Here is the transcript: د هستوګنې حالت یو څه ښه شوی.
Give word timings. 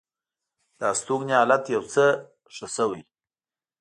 د 0.77 0.79
هستوګنې 0.91 1.33
حالت 1.39 1.63
یو 1.75 1.83
څه 1.93 2.05
ښه 2.55 2.67
شوی. 2.75 3.01